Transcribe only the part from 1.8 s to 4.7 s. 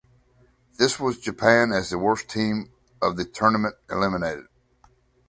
the worst team of the tournament eliminated.